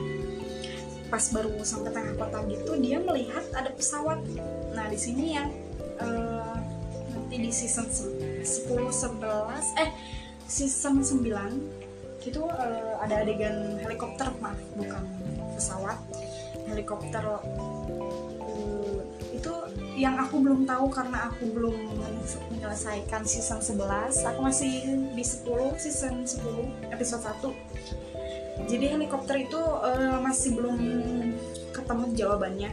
pas 1.10 1.26
baru 1.34 1.58
sampai 1.66 1.90
tengah 1.90 2.14
kota 2.14 2.38
gitu 2.46 2.78
dia 2.78 3.02
melihat 3.02 3.42
ada 3.50 3.74
pesawat. 3.74 4.22
Nah 4.78 4.86
di 4.86 4.98
sini 4.98 5.34
yang 5.34 5.50
uh, 5.98 6.54
nanti 7.10 7.36
di 7.38 7.50
season 7.50 7.90
10 7.90 8.46
11 8.46 9.82
eh 9.82 9.90
season 10.46 11.02
9 11.02 12.30
itu 12.30 12.40
uh, 12.46 12.94
ada 13.02 13.26
adegan 13.26 13.74
helikopter 13.82 14.30
mah 14.38 14.54
bukan 14.78 15.02
pesawat 15.58 15.98
helikopter 16.70 17.24
uh, 17.24 17.42
itu 19.34 19.52
yang 19.94 20.18
aku 20.18 20.42
belum 20.42 20.66
tahu 20.66 20.90
karena 20.90 21.30
aku 21.30 21.50
belum 21.54 21.74
menyelesaikan 22.50 23.22
season 23.26 23.62
11 23.62 24.24
aku 24.24 24.40
masih 24.42 24.72
di 25.14 25.24
10 25.24 25.44
season 25.78 26.24
10 26.26 26.94
episode 26.94 27.22
1 27.22 28.04
jadi 28.64 28.94
helikopter 28.94 29.34
itu 29.42 29.58
uh, 29.58 30.22
masih 30.22 30.54
belum 30.54 30.78
ketemu 31.74 32.04
jawabannya. 32.14 32.70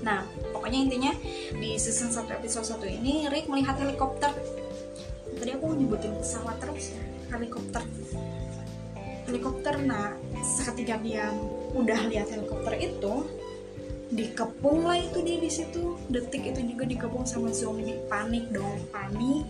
Nah 0.00 0.24
pokoknya 0.56 0.78
intinya 0.88 1.12
di 1.52 1.76
season 1.76 2.08
1 2.08 2.24
episode 2.40 2.66
1 2.80 2.96
ini 2.98 3.28
Rick 3.28 3.52
melihat 3.52 3.76
helikopter. 3.76 4.32
Tadi 5.38 5.50
aku 5.54 5.76
nyebutin 5.76 6.16
pesawat 6.16 6.56
terus 6.58 6.96
ya 6.96 7.02
helikopter. 7.36 7.84
Helikopter 9.28 9.74
nah 9.84 10.16
seketika 10.40 10.96
dia 11.04 11.28
udah 11.76 12.00
lihat 12.08 12.32
helikopter 12.32 12.74
itu 12.80 13.26
dikepung 14.08 14.88
lah 14.88 14.96
itu 14.96 15.20
dia 15.20 15.36
di 15.36 15.50
situ. 15.52 16.00
Detik 16.08 16.48
itu 16.48 16.60
juga 16.64 16.84
dikepung 16.88 17.28
sama 17.28 17.52
zombie. 17.52 18.00
Panik 18.08 18.48
dong 18.48 18.80
panik. 18.88 19.44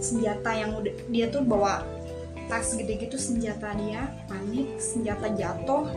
Senjata 0.00 0.50
yang 0.56 0.78
udah 0.78 0.94
dia 1.12 1.28
tuh 1.28 1.44
bawa 1.44 1.84
tas 2.48 2.72
gede 2.72 3.08
gitu 3.08 3.20
senjata 3.20 3.76
dia. 3.76 4.08
Panik 4.24 4.80
senjata 4.80 5.28
jatuh. 5.36 5.92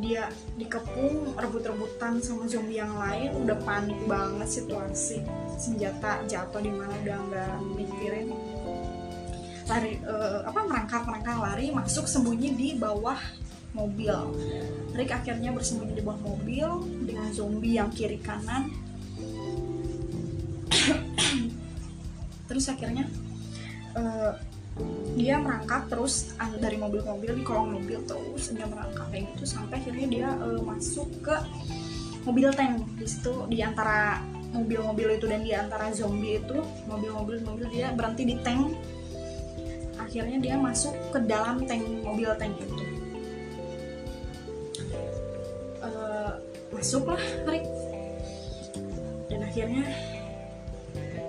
Dia 0.00 0.32
dikepung 0.56 1.36
rebut-rebutan 1.36 2.24
sama 2.24 2.48
zombie 2.48 2.80
yang 2.80 2.96
lain. 2.96 3.36
Udah 3.44 3.60
panik 3.68 4.00
banget 4.08 4.48
situasi. 4.48 5.20
Senjata 5.60 6.24
jatuh 6.24 6.64
di 6.64 6.72
mana 6.72 6.96
udah 7.04 7.18
nggak 7.28 7.52
mikirin 7.76 8.32
lari 9.70 10.02
uh, 10.02 10.42
apa 10.50 10.66
merangkak 10.66 11.06
merangkak 11.06 11.38
lari 11.38 11.70
masuk 11.70 12.10
sembunyi 12.10 12.58
di 12.58 12.68
bawah 12.74 13.18
mobil. 13.70 14.10
Rick 14.98 15.14
akhirnya 15.14 15.54
bersembunyi 15.54 15.94
di 15.94 16.02
bawah 16.02 16.34
mobil 16.34 16.66
dengan 17.06 17.30
zombie 17.30 17.78
yang 17.78 17.86
kiri 17.94 18.18
kanan. 18.18 18.74
Terus 22.50 22.66
akhirnya 22.66 23.06
uh, 23.94 24.34
dia 25.14 25.38
merangkak 25.38 25.90
terus 25.92 26.32
dari 26.56 26.78
mobil-mobil 26.80 27.36
di 27.36 27.44
kolong 27.44 27.74
mobil 27.74 28.00
terus 28.06 28.54
dia 28.54 28.64
merangkak 28.64 29.12
kayak 29.12 29.28
gitu 29.34 29.44
sampai 29.44 29.76
akhirnya 29.82 30.06
dia 30.08 30.28
uh, 30.40 30.62
masuk 30.66 31.10
ke 31.22 31.36
mobil 32.26 32.50
tank. 32.50 32.82
Di 32.98 33.06
situ 33.06 33.46
di 33.46 33.62
antara 33.62 34.18
mobil-mobil 34.50 35.14
itu 35.14 35.30
dan 35.30 35.46
di 35.46 35.54
antara 35.54 35.94
zombie 35.94 36.42
itu 36.42 36.58
mobil-mobil 36.90 37.38
mobil 37.46 37.66
dia 37.70 37.94
berhenti 37.94 38.26
di 38.26 38.34
tank 38.42 38.74
akhirnya 40.10 40.42
dia 40.42 40.58
masuk 40.58 40.90
ke 41.14 41.22
dalam 41.22 41.62
tank 41.70 41.86
mobil 42.02 42.34
tank 42.34 42.58
itu. 42.58 42.82
Uh, 45.78 46.34
masuklah 46.74 47.22
Rick. 47.46 47.62
Dan 49.30 49.46
akhirnya 49.46 49.86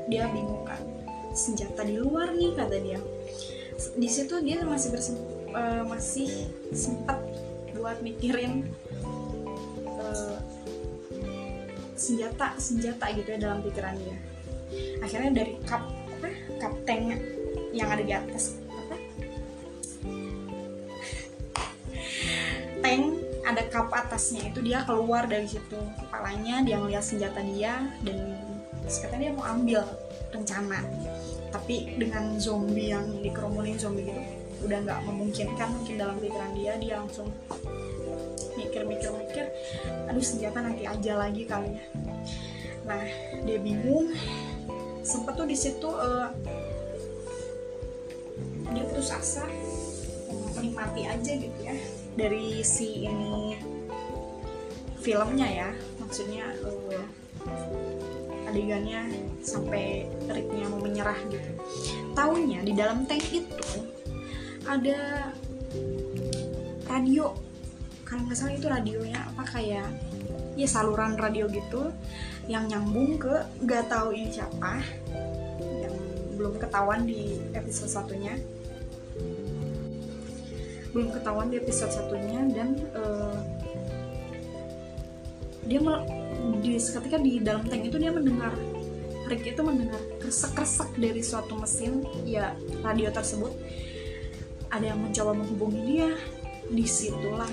dia 0.09 0.25
bingung 0.33 0.65
kan 0.65 0.81
senjata 1.29 1.85
di 1.85 2.01
luar 2.01 2.33
nih 2.33 2.57
kata 2.57 2.77
dia. 2.81 2.97
Di 3.93 4.09
situ 4.09 4.41
dia 4.41 4.65
masih 4.65 4.89
bersem 4.89 5.13
uh, 5.53 5.85
masih 5.85 6.49
sempat 6.73 7.21
buat 7.77 8.01
mikirin 8.01 8.65
uh, 9.93 10.41
senjata 11.93 12.57
senjata 12.57 13.13
gitu 13.13 13.29
ya 13.29 13.45
dalam 13.45 13.61
pikiran 13.61 13.93
dia. 13.93 14.17
Akhirnya 15.05 15.37
dari 15.37 15.61
kap 15.69 15.85
apa 16.17 16.33
kapten 16.57 17.13
yang 17.77 17.93
ada 17.93 18.01
di 18.01 18.13
atas 18.17 18.60
ada 23.51 23.67
kap 23.67 23.91
atasnya 23.91 24.47
itu 24.47 24.63
dia 24.63 24.87
keluar 24.87 25.27
dari 25.27 25.43
situ. 25.43 25.75
Kepalanya 25.99 26.63
dia 26.63 26.79
ngeliat 26.79 27.03
senjata 27.03 27.43
dia 27.43 27.83
dan 28.07 28.39
katanya 28.87 29.21
dia 29.27 29.33
mau 29.35 29.45
ambil 29.51 29.81
rencana. 30.31 30.79
Tapi 31.51 31.99
dengan 31.99 32.39
zombie 32.39 32.95
yang 32.95 33.05
dikerumunin 33.19 33.75
zombie 33.75 34.07
gitu 34.07 34.23
udah 34.61 34.77
nggak 34.85 34.99
memungkinkan 35.09 35.67
mungkin 35.73 35.95
dalam 35.97 36.21
pikiran 36.21 36.53
dia 36.53 36.77
dia 36.77 37.01
langsung 37.01 37.33
mikir-mikir-mikir 38.53 39.49
aduh 40.05 40.21
senjata 40.21 40.61
nanti 40.61 40.85
aja 40.85 41.17
lagi 41.17 41.43
kali 41.43 41.75
ya. 41.75 41.83
Nah 42.87 43.03
dia 43.43 43.59
bingung. 43.59 44.15
Sempet 45.01 45.33
tuh 45.33 45.49
di 45.49 45.57
situ 45.57 45.89
uh, 45.89 46.29
dia 48.69 48.85
terus 48.85 49.09
asa 49.09 49.43
menikmati 50.55 51.09
aja 51.09 51.31
gitu 51.41 51.59
ya 51.65 51.75
dari 52.15 52.63
si 52.65 53.07
ini 53.07 53.55
filmnya 55.01 55.47
ya. 55.47 55.69
Maksudnya 55.99 56.45
uh, 56.65 57.03
adegannya 58.51 59.07
sampai 59.41 60.05
Ricknya 60.27 60.67
mau 60.67 60.81
menyerah 60.83 61.17
gitu. 61.31 61.51
Tahunya 62.11 62.59
di 62.67 62.73
dalam 62.75 63.07
tank 63.07 63.23
itu 63.31 63.87
ada 64.67 65.31
radio. 66.85 67.31
Kalau 68.03 68.27
nggak 68.27 68.35
salah 68.35 68.53
itu 68.59 68.67
radionya 68.67 69.23
apa 69.23 69.43
kayak 69.47 69.87
ya 70.59 70.67
saluran 70.67 71.15
radio 71.15 71.47
gitu 71.47 71.95
yang 72.51 72.67
nyambung 72.67 73.15
ke 73.15 73.31
nggak 73.63 73.87
tahu 73.87 74.11
ini 74.11 74.27
siapa 74.35 74.83
yang 75.79 75.95
belum 76.35 76.59
ketahuan 76.59 77.07
di 77.07 77.39
episode 77.55 77.87
satunya 77.87 78.35
belum 80.91 81.09
ketahuan 81.15 81.47
di 81.47 81.57
episode 81.59 81.91
satunya 81.91 82.43
dan 82.51 82.75
uh, 82.95 83.35
dia 85.65 85.79
di 86.59 86.75
ketika 86.75 87.17
di 87.21 87.39
dalam 87.39 87.63
tank 87.69 87.87
itu 87.87 87.97
dia 88.01 88.11
mendengar 88.11 88.51
Rick 89.31 89.55
itu 89.55 89.63
mendengar 89.63 90.03
kresek-kresek 90.19 90.91
dari 90.99 91.23
suatu 91.23 91.55
mesin 91.55 92.03
ya 92.27 92.51
radio 92.83 93.07
tersebut. 93.15 93.55
Ada 94.67 94.91
yang 94.91 94.99
mencoba 94.99 95.31
menghubungi 95.31 95.81
dia 95.87 96.11
di 96.67 96.83
situlah 96.83 97.47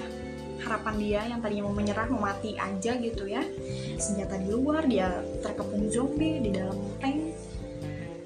harapan 0.58 0.94
dia 0.98 1.20
yang 1.30 1.38
tadinya 1.38 1.70
mau 1.70 1.78
menyerah 1.78 2.10
mau 2.10 2.26
mati 2.26 2.58
aja 2.58 2.98
gitu 2.98 3.30
ya. 3.30 3.46
Senjata 3.94 4.42
di 4.42 4.50
luar 4.50 4.90
dia 4.90 5.22
terkepung 5.38 5.86
zombie 5.86 6.42
di 6.42 6.50
dalam 6.50 6.74
tank. 6.98 7.30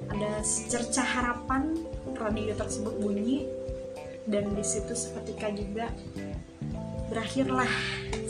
Ada 0.08 0.40
secercah 0.40 1.04
harapan 1.04 1.76
radio 2.16 2.56
tersebut 2.56 2.96
bunyi 3.04 3.44
dan 4.26 4.54
di 4.54 4.64
situ 4.64 4.94
seketika 4.94 5.50
juga 5.50 5.90
berakhirlah 7.10 7.68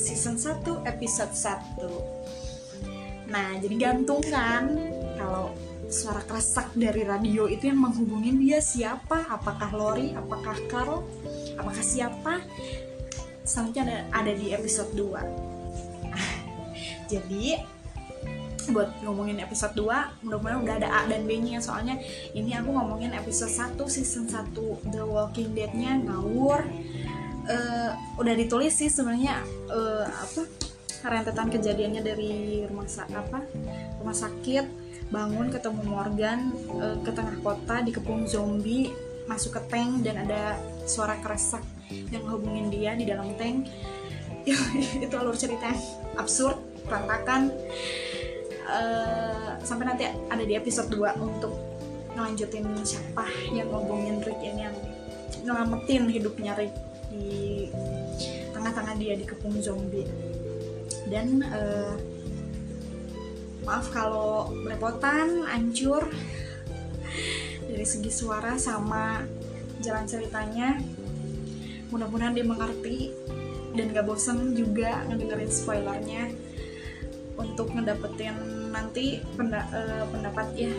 season 0.00 0.40
1 0.40 0.88
episode 0.88 1.34
1 1.34 3.30
nah 3.30 3.56
jadi 3.60 3.76
gantung 3.78 4.20
kan 4.26 4.72
kalau 5.16 5.54
suara 5.92 6.24
kresek 6.24 6.72
dari 6.72 7.04
radio 7.04 7.44
itu 7.44 7.68
yang 7.68 7.84
menghubungin 7.84 8.40
dia 8.40 8.64
siapa? 8.64 9.28
Apakah 9.28 9.68
Lori? 9.76 10.16
Apakah 10.16 10.56
Carl? 10.64 11.04
Apakah 11.60 11.84
siapa? 11.84 12.40
Selanjutnya 13.44 14.08
ada, 14.08 14.24
ada 14.24 14.32
di 14.32 14.56
episode 14.56 14.88
2 14.96 15.20
jadi 17.12 17.60
buat 18.70 19.02
ngomongin 19.02 19.42
episode 19.42 19.74
2 19.74 20.22
mudah-mudahan 20.22 20.60
udah 20.62 20.74
ada 20.78 20.88
A 20.92 21.00
dan 21.10 21.26
B 21.26 21.40
nya 21.42 21.58
soalnya 21.58 21.98
ini 22.36 22.54
aku 22.54 22.70
ngomongin 22.70 23.10
episode 23.16 23.50
1 23.50 23.74
season 23.90 24.30
1 24.30 24.54
The 24.92 25.02
Walking 25.02 25.56
Dead 25.56 25.72
nya 25.74 25.98
ngawur. 25.98 26.62
Uh, 27.42 27.90
udah 28.22 28.38
ditulis 28.38 28.70
sih 28.70 28.86
sebenarnya 28.86 29.42
uh, 29.66 30.06
apa 30.06 30.46
rentetan 31.02 31.50
kejadiannya 31.50 32.02
dari 32.06 32.62
rumah 32.70 32.86
sakit 32.86 33.16
apa 33.18 33.42
rumah 33.98 34.14
sakit. 34.14 34.66
Bangun 35.10 35.52
ketemu 35.52 35.82
Morgan 35.82 36.54
uh, 36.78 36.96
ke 37.02 37.10
tengah 37.10 37.36
kota 37.42 37.82
dikepung 37.82 38.24
zombie 38.30 38.94
masuk 39.26 39.58
ke 39.58 39.62
tank 39.74 40.06
dan 40.06 40.22
ada 40.22 40.56
suara 40.86 41.18
keresak 41.18 41.62
yang 42.10 42.24
hubungin 42.30 42.70
dia 42.70 42.94
di 42.94 43.10
dalam 43.10 43.34
tank. 43.34 43.66
Itu 45.04 45.14
alur 45.18 45.34
cerita 45.34 45.70
absurd 46.18 46.58
berantakan 46.86 47.50
uh, 48.66 49.58
sampai 49.62 49.84
nanti 49.88 50.04
ada 50.06 50.42
di 50.42 50.54
episode 50.54 50.90
2 50.90 51.18
untuk 51.18 51.54
ngelanjutin 52.12 52.66
siapa 52.84 53.24
yang 53.50 53.72
ngobongin 53.72 54.20
Rick 54.20 54.40
ini 54.44 54.68
yang 54.68 54.76
ngelamatin 55.42 56.12
hidupnya 56.12 56.52
Rick 56.54 56.74
di 57.08 57.68
tengah-tengah 58.52 58.94
dia 59.00 59.14
dikepung 59.16 59.56
zombie. 59.58 60.06
Dan 61.08 61.42
uh, 61.44 61.96
maaf 63.64 63.88
kalau 63.90 64.52
belepotan 64.62 65.44
hancur. 65.48 66.06
Dari 67.72 67.86
segi 67.88 68.12
suara 68.12 68.60
sama 68.60 69.24
jalan 69.80 70.04
ceritanya. 70.04 70.76
Mudah-mudahan 71.88 72.36
dia 72.36 72.44
mengerti 72.44 73.12
dan 73.72 73.92
gak 73.92 74.04
bosen 74.04 74.52
juga 74.52 75.00
ngedengerin 75.08 75.48
spoilernya 75.48 76.28
untuk 77.42 77.74
ngedapetin 77.74 78.34
nanti 78.70 79.20
penda, 79.34 79.66
uh, 79.74 80.06
pendapat 80.08 80.46
ya 80.54 80.72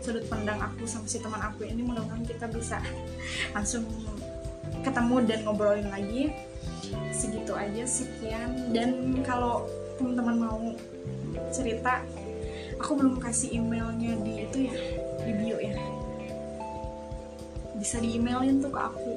sudut 0.00 0.22
pandang 0.30 0.62
aku 0.62 0.86
sama 0.86 1.10
si 1.10 1.18
teman 1.18 1.42
aku 1.42 1.66
ini. 1.66 1.82
Mudah-mudahan 1.82 2.22
kita 2.22 2.46
bisa 2.46 2.78
langsung 3.50 3.82
ketemu 4.86 5.16
dan 5.26 5.38
ngobrolin 5.42 5.90
lagi. 5.90 6.30
Segitu 7.10 7.50
aja 7.58 7.82
sekian. 7.82 8.70
Dan 8.70 9.18
kalau 9.26 9.66
teman-teman 9.98 10.36
mau 10.38 10.62
cerita 11.50 12.06
aku 12.78 13.02
belum 13.02 13.18
kasih 13.18 13.58
emailnya 13.58 14.14
di 14.22 14.32
itu 14.46 14.58
ya 14.70 14.76
di 15.26 15.32
bio 15.34 15.58
ya. 15.58 15.74
Bisa 17.76 17.98
di 17.98 18.14
emailin 18.14 18.62
tuh 18.62 18.70
ke 18.70 18.80
aku. 18.80 19.12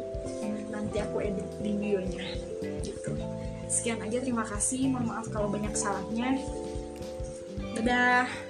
Nanti 0.73 0.97
aku 1.05 1.21
edit 1.21 1.47
di 1.61 1.71
bionya. 1.77 2.25
Gitu 2.81 3.13
sekian 3.69 4.01
aja 4.01 4.17
terima 4.19 4.43
kasih. 4.43 4.89
Mohon 4.89 5.05
maaf 5.13 5.27
kalau 5.29 5.47
banyak 5.47 5.71
salahnya. 5.77 6.41
Dadah 7.77 8.48